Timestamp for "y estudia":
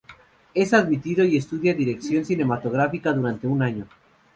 1.25-1.75